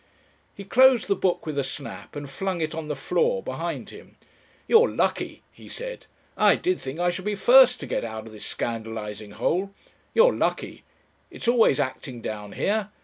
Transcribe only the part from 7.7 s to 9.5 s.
to get out of this scandalising